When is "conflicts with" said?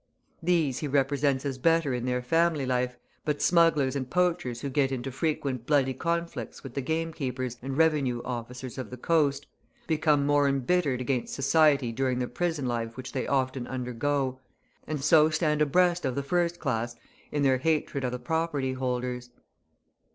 5.93-6.73